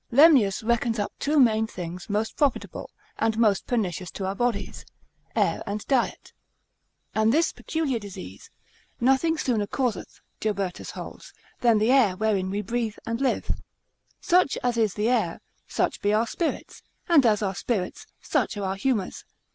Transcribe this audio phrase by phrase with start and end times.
[0.11, 4.83] Lemnius reckons up two main things most profitable, and most pernicious to our bodies;
[5.35, 6.33] air and diet:
[7.13, 8.49] and this peculiar disease,
[8.99, 13.51] nothing sooner causeth (Jobertus holds) than the air wherein we breathe and live.
[14.19, 18.65] Such as is the air, such be our spirits; and as our spirits, such are
[18.69, 19.23] our humours.